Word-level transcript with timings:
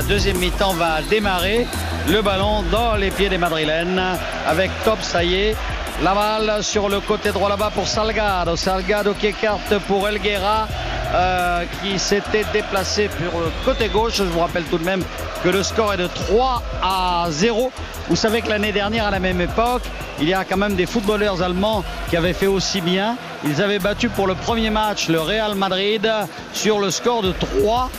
la 0.00 0.06
deuxième 0.06 0.38
mi-temps 0.38 0.72
va 0.72 1.02
démarrer. 1.02 1.66
Le 2.08 2.22
ballon 2.22 2.62
dans 2.72 2.94
les 2.94 3.10
pieds 3.10 3.28
des 3.28 3.36
Madrilènes 3.36 4.00
avec 4.46 4.70
Top, 4.82 4.98
ça 5.02 5.22
y 5.22 5.34
est. 5.34 5.56
La 6.02 6.14
balle 6.14 6.62
sur 6.62 6.88
le 6.88 7.00
côté 7.00 7.32
droit 7.32 7.50
là-bas 7.50 7.70
pour 7.74 7.86
Salgado. 7.86 8.56
Salgado 8.56 9.12
qui 9.12 9.26
écarte 9.26 9.78
pour 9.86 10.08
Elguera. 10.08 10.68
Euh, 11.12 11.64
qui 11.82 11.98
s'était 11.98 12.44
déplacé 12.52 13.08
pour 13.08 13.40
le 13.40 13.50
côté 13.64 13.88
gauche. 13.88 14.14
Je 14.18 14.22
vous 14.22 14.38
rappelle 14.38 14.62
tout 14.64 14.78
de 14.78 14.84
même 14.84 15.02
que 15.42 15.48
le 15.48 15.64
score 15.64 15.94
est 15.94 15.96
de 15.96 16.06
3 16.06 16.62
à 16.82 17.26
0. 17.30 17.72
Vous 18.08 18.14
savez 18.14 18.42
que 18.42 18.48
l'année 18.48 18.70
dernière, 18.70 19.08
à 19.08 19.10
la 19.10 19.18
même 19.18 19.40
époque, 19.40 19.82
il 20.20 20.28
y 20.28 20.34
a 20.34 20.44
quand 20.44 20.56
même 20.56 20.76
des 20.76 20.86
footballeurs 20.86 21.42
allemands 21.42 21.82
qui 22.08 22.16
avaient 22.16 22.32
fait 22.32 22.46
aussi 22.46 22.80
bien. 22.80 23.16
Ils 23.44 23.60
avaient 23.60 23.80
battu 23.80 24.08
pour 24.08 24.28
le 24.28 24.36
premier 24.36 24.70
match 24.70 25.08
le 25.08 25.20
Real 25.20 25.56
Madrid 25.56 26.08
sur 26.52 26.78
le 26.78 26.90
score 26.90 27.22
de 27.22 27.32
3 27.32 27.90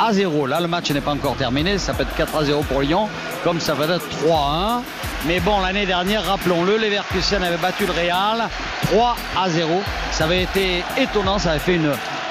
à 0.00 0.12
0. 0.12 0.46
Là, 0.46 0.60
le 0.60 0.68
match 0.68 0.90
n'est 0.90 1.00
pas 1.00 1.12
encore 1.12 1.36
terminé. 1.36 1.78
Ça 1.78 1.94
peut 1.94 2.02
être 2.02 2.14
4 2.14 2.36
à 2.36 2.44
0 2.44 2.62
pour 2.62 2.80
Lyon, 2.80 3.08
comme 3.44 3.60
ça 3.60 3.74
va 3.74 3.86
être 3.96 4.08
3 4.08 4.36
à 4.36 4.78
1. 4.78 4.82
Mais 5.26 5.40
bon, 5.40 5.60
l'année 5.60 5.86
dernière, 5.86 6.24
rappelons-le, 6.24 6.76
Leverkusen 6.76 7.42
avait 7.42 7.56
battu 7.56 7.86
le 7.86 7.92
Real 7.92 8.48
3 8.86 9.16
à 9.36 9.50
0. 9.50 9.82
Ça 10.12 10.24
avait 10.24 10.42
été 10.42 10.84
étonnant, 10.96 11.38
ça 11.38 11.50
avait 11.50 11.58
fait 11.58 11.78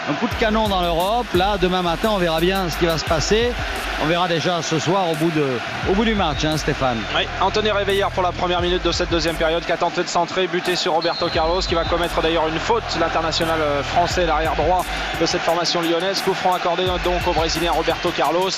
un 0.09 0.13
coup 0.13 0.27
de 0.27 0.40
canon 0.40 0.70
dans 0.70 0.81
l'Europe. 0.81 1.27
Là, 1.34 1.57
demain 1.62 1.81
matin, 1.81 2.09
on 2.13 2.17
verra 2.17 2.40
bien 2.40 2.70
ce 2.70 2.77
qui 2.77 2.85
va 2.85 2.98
se 2.98 3.05
passer. 3.05 3.52
On 3.99 4.05
verra 4.05 4.27
déjà 4.27 4.61
ce 4.61 4.77
soir 4.77 5.09
au 5.09 5.15
bout, 5.15 5.31
de, 5.31 5.57
au 5.89 5.93
bout 5.95 6.05
du 6.05 6.13
match, 6.13 6.45
hein, 6.45 6.55
Stéphane. 6.55 6.99
Oui, 7.15 7.23
Anthony 7.41 7.71
Réveillère 7.71 8.11
pour 8.11 8.21
la 8.21 8.31
première 8.31 8.61
minute 8.61 8.83
de 8.83 8.91
cette 8.91 9.09
deuxième 9.09 9.35
période 9.35 9.65
qui 9.65 9.71
a 9.71 9.77
tenté 9.77 10.03
de 10.03 10.07
centrer, 10.07 10.45
buter 10.45 10.75
sur 10.75 10.93
Roberto 10.93 11.27
Carlos, 11.29 11.61
qui 11.61 11.73
va 11.73 11.83
commettre 11.83 12.21
d'ailleurs 12.21 12.47
une 12.47 12.59
faute, 12.59 12.83
l'international 12.99 13.59
euh, 13.59 13.81
français, 13.81 14.27
l'arrière 14.27 14.55
droit 14.55 14.85
de 15.20 15.25
cette 15.25 15.41
formation 15.41 15.81
lyonnaise. 15.81 16.21
Coup 16.21 16.35
franc 16.35 16.53
accordé 16.53 16.85
donc 17.03 17.25
au 17.27 17.33
Brésilien 17.33 17.71
Roberto 17.71 18.11
Carlos, 18.15 18.51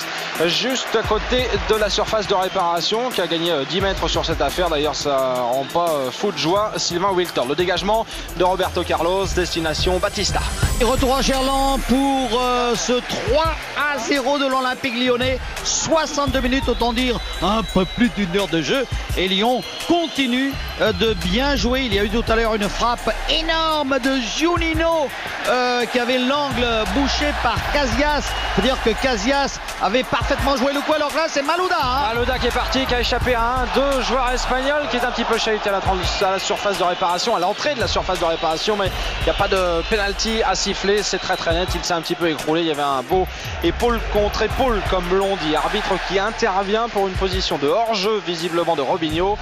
juste 0.45 0.93
à 0.93 1.07
côté 1.07 1.47
de 1.69 1.75
la 1.75 1.89
surface 1.89 2.27
de 2.27 2.35
réparation, 2.35 3.09
qui 3.09 3.21
a 3.21 3.27
gagné 3.27 3.53
10 3.69 3.77
euh, 3.77 3.81
mètres 3.81 4.09
sur 4.09 4.25
cette 4.25 4.41
affaire. 4.41 4.69
D'ailleurs, 4.69 4.95
ça 4.95 5.35
rend 5.35 5.65
pas 5.73 5.89
euh, 5.89 6.11
fou 6.11 6.33
de 6.33 6.37
joie 6.37 6.73
Sylvain 6.75 7.11
Wiltor. 7.11 7.47
Le 7.47 7.55
dégagement 7.55 8.05
de 8.37 8.43
Roberto 8.43 8.83
Carlos, 8.83 9.25
destination 9.33 9.99
Batista. 9.99 10.41
Et 10.81 10.83
retour 10.83 11.15
à 11.15 11.21
Gerland 11.21 11.79
pour 11.87 12.41
ce 12.75 12.93
3 12.93 13.43
à 13.77 13.97
0 13.99 14.37
de 14.37 14.47
l'Olympique 14.47 14.95
lyonnais. 14.95 15.28
62 15.63 16.39
minutes, 16.41 16.67
autant 16.69 16.93
dire 16.93 17.19
un 17.41 17.63
peu 17.63 17.85
plus 17.85 18.09
d'une 18.09 18.35
heure 18.37 18.47
de 18.47 18.61
jeu. 18.61 18.85
Et 19.17 19.27
Lyon 19.27 19.61
continue 19.87 20.51
euh, 20.81 20.93
de 20.93 21.13
bien 21.13 21.55
jouer. 21.55 21.81
Il 21.85 21.93
y 21.93 21.99
a 21.99 22.03
eu 22.03 22.09
tout 22.09 22.23
à 22.27 22.35
l'heure 22.35 22.55
une 22.55 22.69
frappe 22.69 23.13
énorme 23.29 23.99
de 23.99 24.17
Junino 24.37 25.09
euh, 25.47 25.85
qui 25.85 25.99
avait 25.99 26.19
l'angle 26.19 26.65
bouché 26.93 27.25
par 27.43 27.57
Casillas. 27.73 28.23
C'est-à-dire 28.55 28.77
que 28.83 28.91
Casillas 29.01 29.59
avait 29.81 30.03
parfaitement 30.03 30.55
joué 30.57 30.73
le 30.73 30.81
coup. 30.81 30.93
Alors 30.93 31.11
là, 31.15 31.25
c'est 31.27 31.41
Malouda. 31.41 31.75
Hein. 31.81 32.13
Malouda 32.13 32.39
qui 32.39 32.47
est 32.47 32.51
parti, 32.51 32.85
qui 32.85 32.93
a 32.93 33.01
échappé 33.01 33.35
à 33.35 33.41
un, 33.41 33.65
deux 33.75 34.01
joueurs 34.03 34.29
espagnols 34.31 34.87
qui 34.89 34.97
est 34.97 35.05
un 35.05 35.11
petit 35.11 35.23
peu 35.23 35.37
chahuté 35.37 35.69
à 35.69 35.73
la, 35.73 36.39
surface 36.39 36.77
de 36.77 36.83
réparation, 36.83 37.35
à 37.35 37.39
l'entrée 37.39 37.75
de 37.75 37.79
la 37.79 37.87
surface 37.87 38.19
de 38.19 38.25
réparation. 38.25 38.75
Mais 38.77 38.91
n'y 39.29 39.35
a 39.35 39.37
pas 39.37 39.47
de 39.47 39.83
penalty 39.89 40.41
à 40.43 40.55
siffler. 40.55 41.03
C'est 41.03 41.19
très 41.19 41.35
très 41.35 41.53
net. 41.53 41.69
Il 41.75 41.83
s'est 41.83 41.93
un 41.93 42.01
petit 42.01 42.15
peu 42.15 42.29
écroulé. 42.29 42.61
Il 42.61 42.67
y 42.67 42.71
avait 42.71 42.81
un 42.81 43.03
beau 43.03 43.27
épaule 43.63 43.99
contre 44.11 44.41
épaule 44.41 44.81
comme 44.89 45.03
dit 45.43 45.55
Arbitre 45.55 45.93
qui 46.07 46.17
intervient 46.17 46.89
pour 46.89 47.07
une 47.07 47.13
position 47.13 47.59
de 47.59 47.67
hors-jeu 47.67 48.21
visiblement 48.25 48.75
de 48.75 48.81
Robinho 48.81 49.37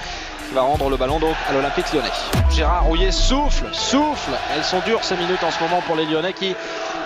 qui 0.46 0.54
va 0.54 0.60
rendre 0.60 0.90
le 0.90 0.96
ballon 0.96 1.18
donc 1.18 1.34
à 1.48 1.52
l'Olympique 1.52 1.86
lyonnais. 1.92 2.10
Gérard 2.50 2.84
Rouillet 2.84 3.12
souffle, 3.12 3.66
souffle. 3.72 4.32
Elles 4.54 4.64
sont 4.64 4.80
dures 4.80 5.02
ces 5.02 5.16
minutes 5.16 5.42
en 5.42 5.50
ce 5.50 5.62
moment 5.62 5.80
pour 5.86 5.96
les 5.96 6.04
Lyonnais 6.04 6.34
qui 6.34 6.54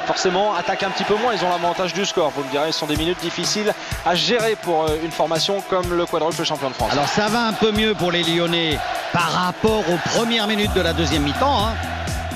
forcément 0.07 0.55
attaquent 0.55 0.83
un 0.83 0.91
petit 0.91 1.05
peu 1.05 1.15
moins. 1.15 1.35
Ils 1.35 1.45
ont 1.45 1.51
l'avantage 1.51 1.93
du 1.93 2.05
score. 2.05 2.33
Vous 2.35 2.43
me 2.43 2.51
direz, 2.51 2.73
ce 2.73 2.81
sont 2.81 2.87
des 2.87 2.97
minutes 2.97 3.21
difficiles 3.21 3.73
à 4.05 4.17
gérer 4.17 4.57
pour 4.57 4.85
euh, 4.85 4.97
une 5.05 5.13
formation 5.13 5.63
comme 5.71 5.97
le 5.97 6.07
quadruple 6.07 6.45
champion 6.45 6.69
de 6.69 6.75
France. 6.75 6.93
Alors 6.93 7.09
ça 7.09 7.29
va 7.29 7.47
un 7.47 7.53
peu 7.53 7.71
mieux 7.71 7.95
pour 7.95 8.11
les 8.11 8.25
Lyonnais 8.25 8.79
par 9.13 9.31
rapport 9.31 9.85
aux 9.89 9.99
premières 10.17 10.49
minutes 10.49 10.75
de 10.75 10.81
la 10.81 10.93
deuxième 10.93 11.23
mi-temps. 11.23 11.67
Hein. 11.67 11.75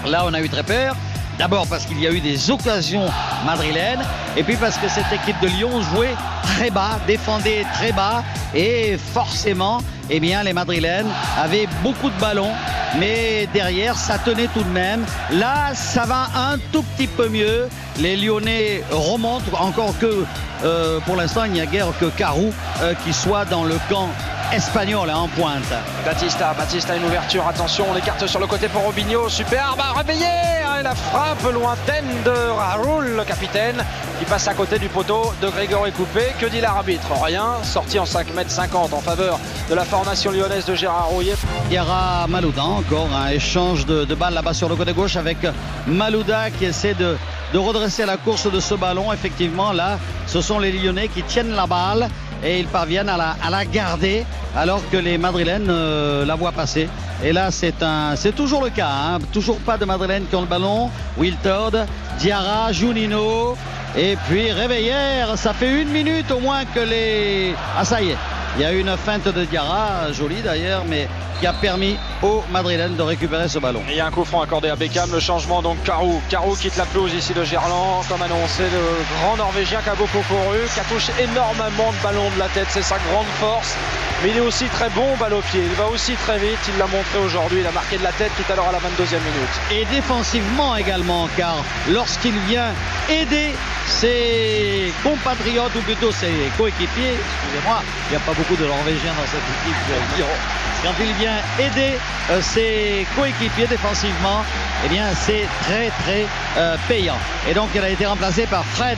Là, 0.04 0.24
on 0.26 0.34
a 0.34 0.40
eu 0.40 0.48
très 0.48 0.62
peur. 0.62 0.96
D'abord 1.38 1.66
parce 1.68 1.84
qu'il 1.84 2.00
y 2.00 2.06
a 2.06 2.10
eu 2.12 2.20
des 2.20 2.50
occasions 2.50 3.06
madrilènes 3.44 4.02
et 4.38 4.42
puis 4.42 4.56
parce 4.56 4.78
que 4.78 4.88
cette 4.88 5.12
équipe 5.12 5.38
de 5.42 5.48
Lyon 5.48 5.82
jouait 5.82 6.14
très 6.42 6.70
bas, 6.70 6.98
défendait 7.06 7.66
très 7.74 7.92
bas 7.92 8.24
et 8.54 8.96
forcément, 8.96 9.82
eh 10.08 10.18
les 10.18 10.52
madrilènes 10.54 11.08
avaient 11.36 11.68
beaucoup 11.82 12.08
de 12.08 12.18
ballons 12.18 12.52
mais 12.98 13.46
derrière 13.52 13.96
ça 13.96 14.18
tenait 14.18 14.48
tout 14.48 14.62
de 14.62 14.70
même. 14.70 15.04
Là, 15.32 15.74
ça 15.74 16.04
va 16.04 16.28
un 16.34 16.56
tout 16.72 16.82
petit 16.82 17.06
peu 17.06 17.28
mieux. 17.28 17.68
Les 17.98 18.16
Lyonnais 18.16 18.82
remontent, 18.90 19.44
encore 19.58 19.98
que 19.98 20.24
euh, 20.64 21.00
pour 21.00 21.16
l'instant, 21.16 21.44
il 21.44 21.52
n'y 21.52 21.60
a 21.60 21.66
guère 21.66 21.88
que 22.00 22.06
Carou 22.06 22.52
euh, 22.80 22.94
qui 23.04 23.12
soit 23.12 23.44
dans 23.44 23.64
le 23.64 23.76
camp 23.90 24.08
espagnol 24.52 25.10
hein, 25.10 25.16
en 25.16 25.28
pointe. 25.28 25.72
Batista, 26.04 26.54
Batista 26.54 26.96
une 26.96 27.04
ouverture, 27.04 27.46
attention, 27.46 27.86
on 27.90 27.94
l'écarte 27.94 28.26
sur 28.26 28.40
le 28.40 28.46
côté 28.46 28.68
pour 28.68 28.82
Robinho, 28.82 29.28
superbe, 29.28 29.80
réveillé 29.96 30.26
hein, 30.26 30.82
la 30.82 30.94
frappe 30.94 31.42
lointaine 31.52 32.06
de 32.24 32.30
Raoul, 32.30 33.16
le 33.16 33.24
capitaine, 33.24 33.84
qui 34.18 34.24
passe 34.24 34.48
à 34.48 34.54
côté 34.54 34.78
du 34.78 34.88
poteau 34.88 35.32
de 35.42 35.48
Grégory 35.48 35.92
Coupé. 35.92 36.32
Que 36.38 36.46
dit 36.46 36.60
l'arbitre? 36.60 37.08
Rien, 37.22 37.62
sorti 37.62 37.98
en 37.98 38.06
5 38.06 38.34
mètres 38.34 38.50
50 38.50 38.92
en 38.92 39.00
faveur 39.00 39.38
de 39.68 39.74
la 39.74 39.84
formation 39.84 40.30
lyonnaise 40.30 40.64
de 40.64 40.74
Gérard 40.74 41.08
Rouillet. 41.08 41.34
Il 41.70 41.76
y 41.76 41.80
aura 41.80 42.26
Malouda 42.28 42.64
encore, 42.64 43.08
un 43.14 43.28
échange 43.28 43.86
de, 43.86 44.14
balles 44.14 44.34
là-bas 44.34 44.54
sur 44.54 44.68
le 44.68 44.76
côté 44.76 44.92
gauche 44.92 45.16
avec 45.16 45.38
Malouda 45.86 46.50
qui 46.50 46.64
essaie 46.64 46.94
de, 46.94 47.16
de 47.52 47.58
redresser 47.58 48.06
la 48.06 48.16
course 48.16 48.50
de 48.50 48.60
ce 48.60 48.74
ballon. 48.74 49.12
Effectivement, 49.12 49.72
là, 49.72 49.98
ce 50.26 50.40
sont 50.40 50.58
les 50.58 50.72
Lyonnais 50.72 51.08
qui 51.08 51.22
tiennent 51.22 51.54
la 51.54 51.66
balle 51.66 52.08
et 52.44 52.60
ils 52.60 52.66
parviennent 52.66 53.08
à 53.08 53.16
la, 53.16 53.36
à 53.42 53.50
la 53.50 53.64
garder 53.64 54.24
alors 54.56 54.80
que 54.90 54.96
les 54.96 55.18
Madrilènes 55.18 55.68
euh, 55.68 56.24
la 56.24 56.34
voient 56.34 56.52
passer. 56.52 56.88
Et 57.22 57.32
là, 57.32 57.50
c'est 57.50 57.82
un, 57.82 58.16
c'est 58.16 58.32
toujours 58.34 58.64
le 58.64 58.70
cas. 58.70 58.88
Hein. 58.90 59.18
Toujours 59.32 59.58
pas 59.58 59.76
de 59.76 59.84
Madrilènes 59.84 60.26
qui 60.28 60.34
ont 60.34 60.40
le 60.40 60.46
ballon. 60.46 60.90
Wiltord, 61.18 61.72
Diarra, 62.18 62.72
Junino. 62.72 63.56
Et 63.96 64.16
puis 64.28 64.50
Réveillère, 64.50 65.38
ça 65.38 65.54
fait 65.54 65.82
une 65.82 65.88
minute 65.88 66.30
au 66.30 66.40
moins 66.40 66.64
que 66.66 66.80
les... 66.80 67.54
Ah 67.78 67.84
ça 67.84 68.02
y 68.02 68.10
est, 68.10 68.16
il 68.56 68.62
y 68.62 68.64
a 68.64 68.72
eu 68.72 68.80
une 68.80 68.96
feinte 68.96 69.28
de 69.28 69.44
Diarra, 69.44 70.12
jolie 70.12 70.40
d'ailleurs, 70.42 70.84
mais 70.88 71.08
qui 71.40 71.46
a 71.46 71.52
permis 71.52 71.98
aux 72.22 72.42
Madrilènes 72.50 72.96
de 72.96 73.02
récupérer 73.02 73.48
ce 73.48 73.58
ballon. 73.58 73.82
il 73.88 73.96
y 73.96 74.00
a 74.00 74.06
un 74.06 74.10
coup 74.10 74.24
franc 74.24 74.40
accordé 74.40 74.70
à 74.70 74.76
Beckham, 74.76 75.10
le 75.12 75.20
changement 75.20 75.60
donc 75.60 75.82
Carou. 75.84 76.20
Carou 76.30 76.56
quitte 76.56 76.76
la 76.76 76.86
pelouse 76.86 77.12
ici 77.12 77.34
de 77.34 77.44
Gerland, 77.44 78.04
comme 78.08 78.22
annoncé, 78.22 78.62
le 78.62 79.04
grand 79.20 79.36
Norvégien 79.36 79.80
qui 79.82 79.90
a 79.90 79.94
beaucoup 79.94 80.22
couru, 80.28 80.58
qui 80.72 80.80
a 80.80 80.84
touché 80.84 81.12
énormément 81.20 81.92
de 81.92 82.02
ballons 82.02 82.30
de 82.34 82.38
la 82.38 82.48
tête, 82.48 82.68
c'est 82.70 82.82
sa 82.82 82.96
grande 83.10 83.26
force. 83.38 83.76
Mais 84.22 84.30
il 84.30 84.38
est 84.38 84.40
aussi 84.40 84.64
très 84.66 84.88
bon 84.90 85.14
balle 85.20 85.34
au 85.34 85.42
pied, 85.42 85.60
il 85.62 85.74
va 85.74 85.88
aussi 85.88 86.14
très 86.14 86.38
vite, 86.38 86.58
il 86.68 86.78
l'a 86.78 86.86
montré 86.86 87.18
aujourd'hui, 87.22 87.58
il 87.60 87.66
a 87.66 87.72
marqué 87.72 87.98
de 87.98 88.02
la 88.02 88.12
tête 88.12 88.32
tout 88.34 88.50
à 88.50 88.56
l'heure 88.56 88.68
à 88.68 88.72
la 88.72 88.78
22e 88.78 89.20
minute. 89.20 89.54
Et 89.70 89.84
défensivement 89.94 90.74
également, 90.76 91.28
car 91.36 91.56
lorsqu'il 91.90 92.34
vient 92.48 92.72
aider 93.10 93.54
ses 93.86 94.92
compatriotes, 95.02 95.74
ou 95.76 95.80
plutôt 95.80 96.12
ses 96.12 96.32
coéquipiers, 96.56 97.12
excusez-moi, 97.12 97.82
il 98.08 98.10
n'y 98.10 98.16
a 98.16 98.20
pas 98.20 98.32
beaucoup 98.32 98.45
de 98.54 98.64
Norvégiens 98.64 99.12
dans 99.14 99.26
cette 99.26 99.42
équipe, 99.42 100.65
quand 100.86 101.04
il 101.04 101.12
vient 101.14 101.38
aider 101.58 101.98
euh, 102.30 102.40
ses 102.40 103.06
coéquipiers 103.16 103.66
défensivement, 103.66 104.44
eh 104.84 104.88
bien 104.88 105.06
c'est 105.14 105.46
très 105.62 105.90
très 106.02 106.26
euh, 106.56 106.76
payant. 106.86 107.16
Et 107.48 107.54
donc 107.54 107.70
il 107.74 107.82
a 107.82 107.88
été 107.88 108.06
remplacé 108.06 108.46
par 108.46 108.64
Fred, 108.64 108.96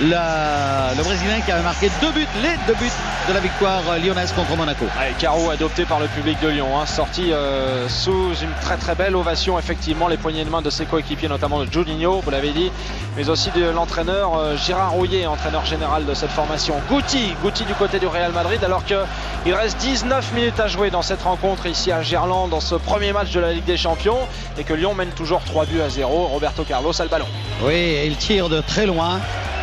le, 0.00 1.02
Brésilien 1.02 1.40
qui 1.44 1.50
avait 1.50 1.62
marqué 1.62 1.90
deux 2.00 2.12
buts, 2.12 2.26
les 2.42 2.56
deux 2.66 2.74
buts 2.74 2.92
de 3.28 3.32
la 3.34 3.40
victoire 3.40 3.82
lyonnaise 4.04 4.32
contre 4.32 4.56
Monaco. 4.56 4.86
Caro 5.18 5.50
adopté 5.50 5.84
par 5.84 5.98
le 5.98 6.06
public 6.06 6.38
de 6.40 6.48
Lyon, 6.48 6.68
hein, 6.78 6.86
sorti 6.86 7.32
euh, 7.32 7.88
sous 7.88 8.34
une 8.40 8.52
très 8.60 8.76
très 8.76 8.94
belle 8.94 9.16
ovation 9.16 9.58
effectivement, 9.58 10.06
les 10.06 10.16
poignées 10.16 10.44
de 10.44 10.50
main 10.50 10.62
de 10.62 10.70
ses 10.70 10.84
coéquipiers, 10.84 11.28
notamment 11.28 11.58
de 11.58 11.72
Juninho, 11.72 12.20
vous 12.20 12.30
l'avez 12.30 12.52
dit, 12.52 12.70
mais 13.16 13.28
aussi 13.28 13.50
de 13.50 13.64
l'entraîneur 13.64 14.56
Gérard 14.56 14.92
Rouillet, 14.92 15.26
entraîneur 15.26 15.64
général 15.64 16.06
de 16.06 16.14
cette 16.14 16.30
formation. 16.30 16.74
Goutti, 16.88 17.34
Goutti 17.42 17.64
du 17.64 17.74
côté 17.74 17.98
du 17.98 18.06
Real 18.06 18.32
Madrid, 18.32 18.62
alors 18.62 18.84
qu'il 18.84 19.54
reste 19.54 19.78
19 19.78 20.32
minutes 20.34 20.60
à 20.60 20.68
jouer 20.68 20.90
cette 21.02 21.22
rencontre 21.22 21.66
ici 21.66 21.92
à 21.92 22.02
Gerland 22.02 22.48
dans 22.48 22.60
ce 22.60 22.74
premier 22.74 23.12
match 23.12 23.32
de 23.32 23.40
la 23.40 23.52
Ligue 23.52 23.64
des 23.64 23.76
Champions 23.76 24.18
et 24.58 24.64
que 24.64 24.74
Lyon 24.74 24.94
mène 24.94 25.10
toujours 25.10 25.40
3 25.42 25.66
buts 25.66 25.80
à 25.80 25.88
0. 25.88 26.26
Roberto 26.26 26.64
Carlos 26.64 26.92
a 26.98 27.04
le 27.04 27.08
ballon. 27.08 27.26
Oui, 27.62 27.96
il 28.04 28.16
tire 28.16 28.48
de 28.48 28.60
très 28.60 28.86
loin 28.86 29.20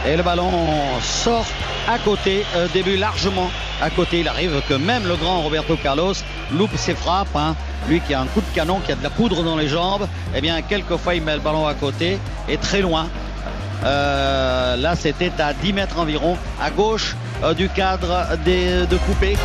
et 0.08 0.16
le 0.16 0.24
ballon 0.24 0.52
sort 1.02 1.46
à 1.88 1.98
côté, 2.00 2.44
euh, 2.56 2.68
début 2.74 2.98
largement 2.98 3.50
à 3.82 3.90
côté. 3.90 4.20
Il 4.22 4.28
arrive 4.28 4.62
que 4.68 4.74
même 4.74 5.08
le 5.08 5.16
grand 5.16 5.42
Roberto 5.42 5.76
Carlos 5.76 6.14
loupe 6.52 6.76
ses 6.76 6.96
frappes. 6.96 7.36
Hein. 7.36 7.56
Lui 7.88 8.02
qui 8.02 8.14
a 8.14 8.22
un 8.22 8.26
coup 8.26 8.42
de 8.42 8.56
canon, 8.56 8.80
qui 8.80 8.92
a 8.92 8.96
de 8.96 9.04
la 9.04 9.10
poudre 9.10 9.44
dans 9.44 9.56
les 9.56 9.68
jambes, 9.68 10.08
eh 10.36 10.42
bien 10.42 10.62
quelquefois 10.62 11.16
il 11.16 11.22
met 11.22 11.36
le 11.36 11.42
ballon 11.42 11.68
à 11.68 11.74
côté 11.74 12.20
et 12.50 12.58
très 12.58 12.82
loin. 12.82 13.08
Euh, 13.86 14.76
là 14.76 14.96
c'était 14.96 15.32
à 15.40 15.54
10 15.54 15.74
mètres 15.74 16.00
environ, 16.00 16.38
à 16.62 16.72
gauche 16.72 17.16
euh, 17.44 17.54
du 17.54 17.70
cadre 17.70 18.28
des, 18.44 18.86
de 18.88 18.98
coupé. 18.98 19.38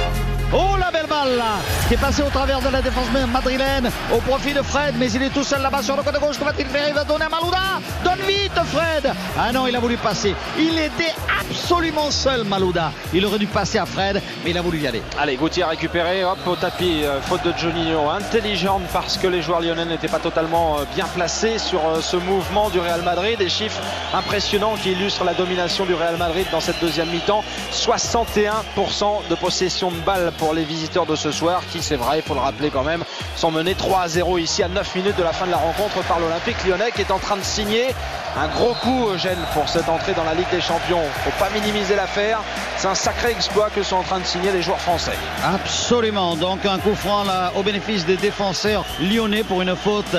Oh 0.54 0.76
la 0.78 0.90
belle 0.90 1.06
balle 1.06 1.42
qui 1.88 1.94
est 1.94 1.96
passée 1.96 2.22
au 2.22 2.28
travers 2.30 2.60
de 2.60 2.68
la 2.68 2.82
défense 2.82 3.06
madrilène 3.28 3.90
au 4.12 4.18
profit 4.18 4.52
de 4.52 4.62
Fred, 4.62 4.94
mais 4.98 5.10
il 5.12 5.22
est 5.22 5.30
tout 5.30 5.44
seul 5.44 5.62
là-bas 5.62 5.82
sur 5.82 5.96
le 5.96 6.02
côté 6.02 6.18
gauche. 6.18 6.38
Que 6.38 6.44
va-t-il 6.44 6.66
faire? 6.66 6.88
Il 6.88 6.94
va 6.94 7.04
donner 7.04 7.24
à 7.24 7.28
Malouda. 7.28 7.80
Donne 8.04 8.20
vite 8.26 8.58
Fred. 8.72 9.12
Ah 9.38 9.52
non, 9.52 9.66
il 9.66 9.76
a 9.76 9.80
voulu 9.80 9.96
passer. 9.96 10.34
Il 10.58 10.78
était 10.78 11.14
absolument 11.40 12.10
seul 12.10 12.44
Malouda. 12.44 12.92
Il 13.12 13.24
aurait 13.24 13.38
dû 13.38 13.46
passer 13.46 13.78
à 13.78 13.86
Fred, 13.86 14.20
mais 14.44 14.50
il 14.50 14.58
a 14.58 14.62
voulu 14.62 14.78
y 14.78 14.86
aller. 14.86 15.02
Allez, 15.18 15.36
Gauthier 15.36 15.64
récupéré, 15.64 16.24
hop 16.24 16.38
au 16.46 16.56
tapis, 16.56 17.02
euh, 17.04 17.20
faute 17.20 17.44
de 17.44 17.52
Juninho, 17.56 18.08
intelligente 18.08 18.82
parce 18.92 19.16
que 19.16 19.26
les 19.26 19.42
joueurs 19.42 19.60
lyonnais 19.60 19.84
n'étaient 19.84 20.08
pas 20.08 20.18
totalement 20.18 20.78
euh, 20.78 20.84
bien 20.94 21.06
placés 21.06 21.58
sur 21.58 21.80
euh, 21.86 22.00
ce 22.00 22.16
mouvement 22.16 22.70
du 22.70 22.80
Real 22.80 23.02
Madrid. 23.02 23.38
Des 23.38 23.48
chiffres 23.48 23.80
impressionnants 24.14 24.74
qui 24.82 24.92
illustrent 24.92 25.24
la 25.24 25.34
domination 25.34 25.84
du 25.84 25.94
Real 25.94 26.16
Madrid 26.16 26.46
dans 26.50 26.60
cette 26.60 26.80
deuxième 26.80 27.10
mi-temps. 27.10 27.44
61% 27.72 29.28
de 29.28 29.34
possession 29.34 29.90
de 29.90 29.96
balle 29.96 30.32
pour 30.42 30.54
les 30.54 30.64
visiteurs 30.64 31.06
de 31.06 31.14
ce 31.14 31.30
soir, 31.30 31.62
qui 31.70 31.80
c'est 31.80 31.94
vrai, 31.94 32.18
il 32.18 32.22
faut 32.22 32.34
le 32.34 32.40
rappeler 32.40 32.70
quand 32.70 32.82
même, 32.82 33.04
sont 33.36 33.52
menés 33.52 33.76
3 33.76 34.00
à 34.00 34.08
0 34.08 34.38
ici 34.38 34.64
à 34.64 34.66
9 34.66 34.96
minutes 34.96 35.16
de 35.16 35.22
la 35.22 35.32
fin 35.32 35.46
de 35.46 35.52
la 35.52 35.56
rencontre 35.56 36.02
par 36.08 36.18
l'Olympique 36.18 36.56
lyonnais 36.66 36.90
qui 36.90 37.02
est 37.02 37.12
en 37.12 37.20
train 37.20 37.36
de 37.36 37.44
signer 37.44 37.94
un 38.36 38.48
gros 38.48 38.74
coup, 38.74 39.08
Eugène, 39.14 39.38
pour 39.54 39.68
cette 39.68 39.88
entrée 39.88 40.14
dans 40.14 40.24
la 40.24 40.34
Ligue 40.34 40.50
des 40.50 40.60
Champions. 40.60 41.04
Faut 41.22 41.38
pas 41.38 41.48
minimiser 41.50 41.94
l'affaire. 41.94 42.40
C'est 42.82 42.88
un 42.88 42.96
sacré 42.96 43.30
exploit 43.30 43.70
que 43.70 43.80
sont 43.84 43.94
en 43.94 44.02
train 44.02 44.18
de 44.18 44.24
signer 44.24 44.50
les 44.50 44.60
joueurs 44.60 44.80
français. 44.80 45.16
Absolument. 45.44 46.34
Donc 46.34 46.66
un 46.66 46.78
coup 46.78 46.96
franc 46.96 47.22
au 47.54 47.62
bénéfice 47.62 48.04
des 48.04 48.16
défenseurs 48.16 48.84
lyonnais 49.00 49.44
pour 49.44 49.62
une 49.62 49.76
faute 49.76 50.16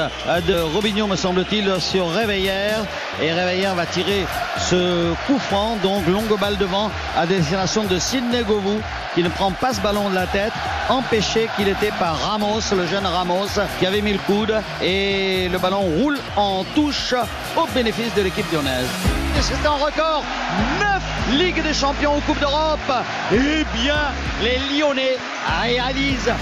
de 0.47 0.61
Robinho, 0.73 1.05
me 1.05 1.17
semble-t-il, 1.17 1.69
sur 1.81 2.09
Réveillère. 2.09 2.85
Et 3.21 3.33
Réveillère 3.33 3.75
va 3.75 3.85
tirer 3.85 4.25
ce 4.57 5.13
coup 5.27 5.39
franc, 5.39 5.75
donc 5.83 6.07
longue 6.07 6.39
balle 6.39 6.55
devant 6.55 6.89
à 7.17 7.25
destination 7.25 7.83
de 7.83 7.99
Sidney 7.99 8.43
Govou, 8.43 8.79
qui 9.13 9.23
ne 9.23 9.29
prend 9.29 9.51
pas 9.51 9.73
ce 9.73 9.81
ballon 9.81 10.09
de 10.09 10.15
la 10.15 10.27
tête, 10.27 10.53
empêché 10.87 11.49
qu'il 11.57 11.67
était 11.67 11.91
par 11.99 12.17
Ramos, 12.17 12.61
le 12.71 12.87
jeune 12.87 13.05
Ramos, 13.05 13.59
qui 13.77 13.85
avait 13.85 14.01
mis 14.01 14.13
le 14.13 14.19
coude. 14.19 14.55
Et 14.81 15.49
le 15.49 15.57
ballon 15.57 15.81
roule 15.81 16.17
en 16.37 16.63
touche 16.75 17.13
au 17.57 17.67
bénéfice 17.75 18.15
de 18.15 18.21
l'équipe 18.21 18.49
lyonnaise. 18.53 18.87
C'est 19.41 19.67
un 19.67 19.71
record 19.71 20.23
9 20.79 21.22
Ligues 21.37 21.63
des 21.63 21.73
Champions 21.73 22.17
aux 22.17 22.21
Coupes 22.21 22.39
d'Europe. 22.39 22.79
Eh 23.31 23.65
bien, 23.75 24.11
les 24.43 24.59
Lyonnais 24.69 25.17
réalisent 25.61 26.33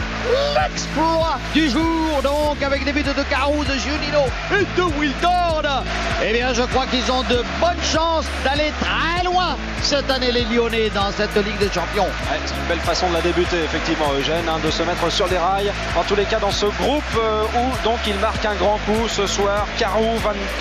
l'exploit 0.56 1.40
du 1.54 1.70
jour, 1.70 2.22
donc 2.24 2.62
avec 2.62 2.84
des 2.84 2.92
buts 2.92 3.04
de 3.04 3.24
Carou, 3.30 3.64
de 3.64 3.74
Junino 3.74 4.26
et 4.52 4.66
de 4.78 4.84
Wiltord. 5.00 5.84
Eh 6.24 6.34
bien, 6.34 6.54
je 6.54 6.64
crois 6.64 6.86
qu'ils 6.88 7.12
ont 7.12 7.24
de 7.24 7.44
bonnes 7.60 7.84
chances 7.84 8.26
d'aller 8.44 8.72
très 8.80 9.24
loin 9.24 9.56
cette 9.82 10.10
année, 10.12 10.32
les 10.32 10.44
Lyonnais, 10.44 10.90
dans 10.90 11.12
cette 11.12 11.36
Ligue 11.36 11.58
des 11.58 11.72
Champions. 11.72 12.08
c'est 12.46 12.56
une 12.56 12.68
belle 12.68 12.80
façon 12.80 13.10
de 13.10 13.14
la 13.16 13.22
débuter, 13.22 13.64
effectivement, 13.64 14.14
Eugène, 14.14 14.48
hein, 14.48 14.60
de 14.64 14.70
se 14.70 14.84
mettre 14.84 15.12
sur 15.12 15.28
les 15.28 15.38
rails. 15.38 15.72
En 15.98 16.04
tous 16.04 16.16
les 16.16 16.26
cas, 16.26 16.40
dans 16.40 16.52
ce 16.52 16.68
groupe 16.68 17.04
euh, 17.18 17.44
où 17.56 17.84
donc 17.84 17.98
il 18.08 18.16
marque 18.20 18.46
un 18.46 18.56
grand 18.56 18.78
coup 18.86 19.08
ce 19.08 19.26
soir. 19.26 19.66
Carou, 19.78 20.06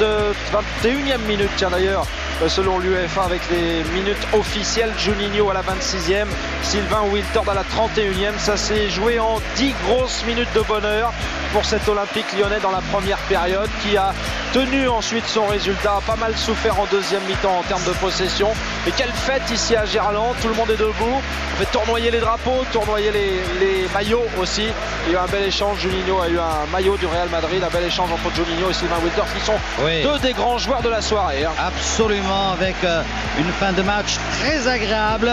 21e 0.02 1.18
minute, 1.28 1.50
tiens 1.56 1.70
d'ailleurs, 1.70 2.06
euh, 2.42 2.48
selon 2.48 2.78
l'UEFA, 2.78 3.24
avec 3.24 3.42
les 3.50 3.84
minutes 3.92 4.19
officielles. 4.32 4.92
Juninho 4.98 5.50
à 5.50 5.54
la 5.54 5.62
26e, 5.62 6.26
Sylvain 6.62 7.02
Wiltord 7.10 7.48
à 7.48 7.54
la 7.54 7.62
31e. 7.62 8.38
Ça 8.38 8.56
s'est 8.56 8.88
joué 8.90 9.18
en 9.18 9.40
10 9.56 9.74
grosses 9.86 10.24
minutes 10.26 10.52
de 10.54 10.60
bonheur 10.60 11.12
pour 11.52 11.64
cet 11.64 11.88
Olympique 11.88 12.26
lyonnais 12.38 12.60
dans 12.60 12.70
la 12.70 12.80
première 12.80 13.18
période 13.28 13.70
qui 13.82 13.96
a 13.96 14.14
tenu 14.52 14.88
ensuite 14.88 15.26
son 15.26 15.46
résultat, 15.46 16.00
pas 16.06 16.16
mal 16.16 16.36
souffert 16.36 16.78
en 16.80 16.86
deuxième 16.86 17.22
mi-temps 17.24 17.58
en 17.58 17.62
termes 17.62 17.84
de 17.84 17.92
possession. 17.92 18.48
Et 18.86 18.90
quelle 18.92 19.12
fête 19.12 19.48
ici 19.50 19.76
à 19.76 19.84
Gerland, 19.84 20.34
tout 20.40 20.48
le 20.48 20.54
monde 20.54 20.70
est 20.70 20.76
debout, 20.76 20.92
on 21.02 21.58
fait 21.58 21.70
tournoyer 21.70 22.10
les 22.10 22.20
drapeaux, 22.20 22.64
tournoyer 22.72 23.10
les, 23.12 23.88
maillots 23.94 24.26
aussi. 24.40 24.66
Il 25.06 25.12
y 25.12 25.16
a 25.16 25.18
eu 25.18 25.22
un 25.22 25.26
bel 25.26 25.44
échange, 25.44 25.80
Juninho 25.80 26.20
a 26.20 26.28
eu 26.28 26.38
un 26.38 26.70
maillot 26.72 26.96
du 26.96 27.06
Real 27.06 27.28
Madrid, 27.28 27.62
un 27.62 27.68
bel 27.68 27.84
échange 27.84 28.10
entre 28.12 28.34
Juninho 28.34 28.70
et 28.70 28.74
Sylvain 28.74 28.98
Wilder 29.02 29.22
qui 29.34 29.44
sont 29.44 29.58
deux 29.78 30.18
des 30.20 30.32
grands 30.32 30.58
joueurs 30.58 30.82
de 30.82 30.88
la 30.88 31.02
soirée. 31.02 31.44
Hein. 31.44 31.52
Absolument, 31.58 32.52
avec 32.52 32.76
euh, 32.84 33.02
une 33.38 33.50
fin 33.52 33.72
de 33.72 33.82
match 33.82 34.16
très 34.40 34.68
agréable, 34.68 35.32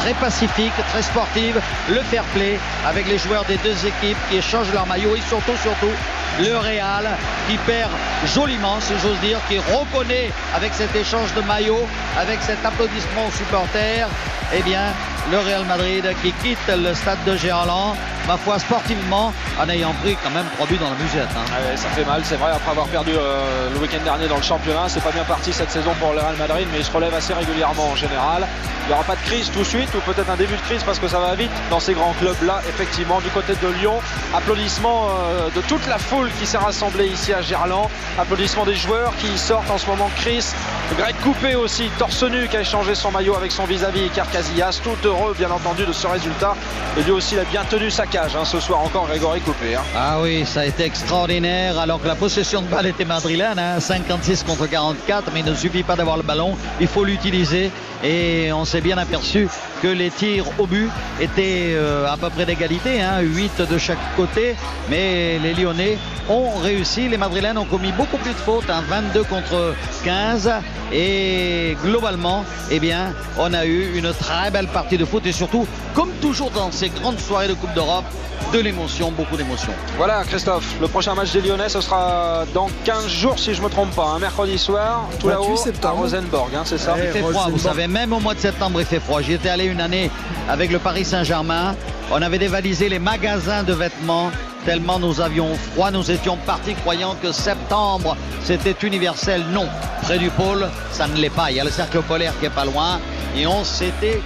très 0.00 0.14
pacifique, 0.14 0.72
très 0.90 1.02
sportive, 1.02 1.60
le 1.90 2.00
fair 2.02 2.24
play 2.34 2.58
avec 2.86 3.06
les 3.08 3.18
joueurs 3.18 3.44
des 3.44 3.56
deux 3.58 3.86
équipes 3.86 4.18
qui 4.30 4.36
échangent 4.36 4.72
leurs 4.72 4.86
maillots 4.86 5.16
et 5.16 5.22
surtout, 5.28 5.56
surtout, 5.62 5.92
le 6.40 6.56
Real 6.56 7.08
qui 7.48 7.56
perd 7.58 7.90
joliment, 8.26 8.57
si 8.80 8.92
j'ose 9.02 9.18
dire, 9.20 9.38
qui 9.48 9.58
reconnaît 9.58 10.30
avec 10.54 10.72
cet 10.74 10.94
échange 10.94 11.32
de 11.34 11.42
maillots, 11.42 11.86
avec 12.18 12.40
cet 12.42 12.64
applaudissement 12.64 13.26
aux 13.26 13.30
supporters, 13.30 14.08
eh 14.54 14.62
bien, 14.62 14.92
le 15.30 15.38
Real 15.38 15.64
Madrid 15.64 16.04
qui 16.22 16.32
quitte 16.32 16.58
le 16.68 16.94
stade 16.94 17.18
de 17.26 17.36
Gerland, 17.36 17.94
ma 18.26 18.36
foi, 18.36 18.58
sportivement, 18.58 19.32
en 19.60 19.68
ayant 19.68 19.92
pris 20.02 20.16
quand 20.22 20.30
même 20.30 20.46
trois 20.54 20.66
buts 20.66 20.78
dans 20.78 20.90
la 20.90 20.96
musette. 20.96 21.28
Hein. 21.36 21.44
Ah 21.52 21.76
ça 21.76 21.88
fait 21.90 22.04
mal, 22.04 22.22
c'est 22.24 22.36
vrai, 22.36 22.50
après 22.52 22.70
avoir 22.70 22.86
perdu 22.86 23.12
euh, 23.14 23.70
le 23.72 23.78
week-end 23.78 24.02
dernier 24.04 24.26
dans 24.26 24.36
le 24.36 24.42
championnat. 24.42 24.88
C'est 24.88 25.02
pas 25.02 25.10
bien 25.10 25.24
parti 25.24 25.52
cette 25.52 25.70
saison 25.70 25.92
pour 26.00 26.12
le 26.12 26.20
Real 26.20 26.36
Madrid, 26.36 26.66
mais 26.72 26.78
il 26.78 26.84
se 26.84 26.92
relève 26.92 27.14
assez 27.14 27.34
régulièrement 27.34 27.88
en 27.90 27.96
général. 27.96 28.46
Il 28.84 28.88
n'y 28.88 28.94
aura 28.94 29.04
pas 29.04 29.16
de 29.16 29.26
crise 29.26 29.50
tout 29.50 29.60
de 29.60 29.64
suite, 29.64 29.90
ou 29.94 30.00
peut-être 30.00 30.30
un 30.30 30.36
début 30.36 30.56
de 30.56 30.62
crise 30.62 30.82
parce 30.82 30.98
que 30.98 31.08
ça 31.08 31.18
va 31.18 31.34
vite 31.34 31.50
dans 31.68 31.80
ces 31.80 31.92
grands 31.92 32.14
clubs-là, 32.14 32.62
effectivement, 32.68 33.20
du 33.20 33.28
côté 33.28 33.52
de 33.54 33.68
Lyon. 33.80 34.00
Applaudissements 34.34 35.08
euh, 35.10 35.50
de 35.54 35.60
toute 35.62 35.86
la 35.86 35.98
foule 35.98 36.30
qui 36.38 36.46
s'est 36.46 36.58
rassemblée 36.58 37.06
ici 37.06 37.34
à 37.34 37.42
Gerland. 37.42 37.90
Applaudissements 38.18 38.64
des 38.64 38.76
joueurs 38.76 39.12
qui 39.16 39.36
sortent 39.36 39.70
en 39.70 39.78
ce 39.78 39.86
moment. 39.86 40.10
Chris, 40.16 40.54
Greg 40.96 41.14
Coupé 41.22 41.54
aussi, 41.54 41.90
torse 41.98 42.22
nu, 42.22 42.48
qui 42.48 42.56
a 42.56 42.62
échangé 42.62 42.94
son 42.94 43.10
maillot 43.10 43.36
avec 43.36 43.52
son 43.52 43.64
vis-à-vis, 43.64 44.08
Casillas. 44.10 44.80
Tout 44.82 44.96
heureux, 45.06 45.34
bien 45.36 45.50
entendu, 45.50 45.84
de 45.84 45.92
ce 45.92 46.06
résultat. 46.06 46.56
Et 46.96 47.02
lui 47.02 47.10
aussi, 47.10 47.34
il 47.34 47.40
a 47.40 47.44
bien 47.44 47.62
tenu 47.64 47.90
sa 47.90 48.06
cage 48.06 48.34
hein, 48.34 48.44
ce 48.44 48.58
soir 48.58 48.80
encore, 48.80 49.06
Grégory 49.06 49.40
Coupé. 49.40 49.74
Hein. 49.74 49.82
Ah 49.94 50.18
oui, 50.20 50.44
ça 50.46 50.60
a 50.60 50.64
été 50.64 50.84
extraordinaire. 50.84 51.78
Alors 51.78 52.00
que 52.00 52.08
la 52.08 52.14
possession 52.14 52.62
de 52.62 52.68
balle 52.68 52.86
était 52.86 53.04
madrilène, 53.04 53.60
56 53.78 54.40
hein, 54.40 54.44
contre 54.46 54.66
44, 54.66 55.30
mais 55.34 55.40
il 55.40 55.46
ne 55.46 55.54
suffit 55.54 55.82
pas 55.82 55.94
d'avoir 55.94 56.16
le 56.16 56.22
ballon, 56.22 56.56
il 56.80 56.88
faut 56.88 57.04
l'utiliser. 57.04 57.70
Et 58.02 58.50
on 58.52 58.64
s'est 58.64 58.80
bien 58.80 58.96
aperçu 58.96 59.48
que 59.82 59.88
les 59.88 60.10
tirs 60.10 60.46
au 60.58 60.66
but 60.66 60.88
étaient 61.20 61.74
euh, 61.74 62.10
à 62.10 62.16
peu 62.16 62.30
près 62.30 62.46
d'égalité, 62.46 63.00
8 63.20 63.62
de 63.68 63.78
chaque 63.78 63.98
côté. 64.16 64.56
Mais 64.88 65.38
les 65.38 65.54
Lyonnais 65.54 65.98
ont 66.28 66.58
réussi. 66.62 67.08
Les 67.08 67.16
Madrilènes 67.16 67.58
ont 67.58 67.64
commis 67.64 67.92
beaucoup 67.92 68.18
plus 68.18 68.32
de 68.32 68.38
fautes, 68.38 68.66
22 68.66 69.24
contre 69.24 69.74
15. 70.04 70.50
Et 70.92 71.76
globalement, 71.84 72.44
eh 72.70 72.80
bien, 72.80 73.12
on 73.38 73.52
a 73.52 73.66
eu 73.66 73.96
une 73.96 74.12
très 74.12 74.50
belle 74.50 74.68
partie 74.68 74.96
de 74.96 75.04
foot 75.04 75.26
et 75.26 75.32
surtout, 75.32 75.66
comme 75.94 76.10
toujours 76.20 76.50
dans 76.50 76.72
ces 76.72 76.88
grandes 76.88 77.18
soirées 77.18 77.48
de 77.48 77.54
Coupe 77.54 77.74
d'Europe, 77.74 78.04
de 78.52 78.58
l'émotion, 78.60 79.10
beaucoup 79.10 79.36
d'émotion. 79.36 79.72
Voilà 79.96 80.22
Christophe, 80.24 80.64
le 80.80 80.88
prochain 80.88 81.14
match 81.14 81.32
des 81.32 81.42
Lyonnais, 81.42 81.68
ce 81.68 81.80
sera 81.80 82.44
dans 82.54 82.68
15 82.84 83.06
jours 83.08 83.38
si 83.38 83.52
je 83.52 83.60
ne 83.60 83.66
me 83.66 83.70
trompe 83.70 83.94
pas, 83.94 84.06
un 84.06 84.18
mercredi 84.18 84.56
soir, 84.56 85.06
tout 85.20 85.28
là-haut 85.28 85.54
à 85.82 85.90
Rosenborg, 85.90 86.50
hein, 86.54 86.62
c'est 86.64 86.78
ça 86.78 86.94
Il 86.96 87.10
fait 87.10 87.20
froid, 87.20 87.48
vous 87.50 87.58
savez, 87.58 87.86
même 87.86 88.12
au 88.12 88.20
mois 88.20 88.34
de 88.34 88.40
septembre 88.40 88.80
il 88.80 88.86
fait 88.86 89.00
froid. 89.00 89.20
J'y 89.20 89.34
étais 89.34 89.50
allé 89.50 89.64
une 89.66 89.80
année 89.80 90.10
avec 90.48 90.72
le 90.72 90.78
Paris 90.78 91.04
Saint-Germain, 91.04 91.74
on 92.10 92.22
avait 92.22 92.38
dévalisé 92.38 92.88
les 92.88 92.98
magasins 92.98 93.64
de 93.64 93.74
vêtements 93.74 94.30
tellement 94.64 94.98
nous 94.98 95.20
avions 95.20 95.54
froid, 95.54 95.90
nous 95.90 96.10
étions 96.10 96.36
partis 96.46 96.74
croyant 96.74 97.14
que 97.22 97.32
septembre 97.32 98.16
c'était 98.42 98.76
universel. 98.86 99.44
Non, 99.52 99.66
près 100.02 100.18
du 100.18 100.30
pôle, 100.30 100.68
ça 100.92 101.06
ne 101.06 101.16
l'est 101.16 101.30
pas. 101.30 101.50
Il 101.50 101.56
y 101.56 101.60
a 101.60 101.64
le 101.64 101.70
cercle 101.70 102.02
polaire 102.02 102.32
qui 102.38 102.46
est 102.46 102.50
pas 102.50 102.64
loin 102.64 103.00
et 103.36 103.46
on 103.46 103.64
s'était 103.64 104.20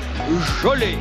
gelé. 0.62 0.98